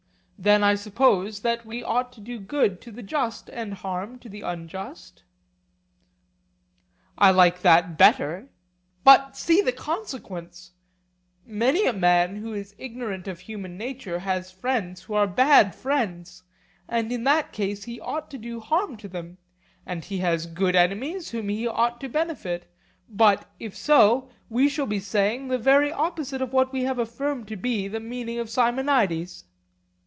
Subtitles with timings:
[0.43, 4.27] Then I suppose that we ought to do good to the just and harm to
[4.27, 5.21] the unjust?
[7.15, 8.47] I like that better.
[9.03, 15.13] But see the consequence:—Many a man who is ignorant of human nature has friends who
[15.13, 16.41] are bad friends,
[16.89, 19.37] and in that case he ought to do harm to them;
[19.85, 22.67] and he has good enemies whom he ought to benefit;
[23.07, 27.47] but, if so, we shall be saying the very opposite of that which we affirmed
[27.47, 29.43] to be the meaning of Simonides.